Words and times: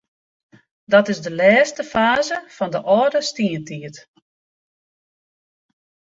Dat 0.85 1.07
is 1.09 1.21
de 1.23 1.31
lêste 1.39 1.83
faze 1.93 2.37
fan 2.55 2.71
de 2.73 2.81
âlde 2.97 3.21
stientiid. 3.21 4.09